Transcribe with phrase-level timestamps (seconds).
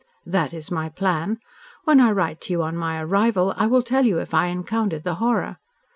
[0.25, 1.37] "That is my plan.
[1.83, 5.03] When I write to you on my arrival, I will tell you if I encountered
[5.03, 5.57] the horror."